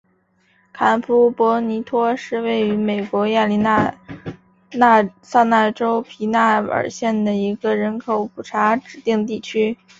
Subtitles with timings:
[0.73, 3.61] 坎普博尼托是位于美国亚利
[5.21, 9.77] 桑那州皮纳尔县的一个人口普查指定地区。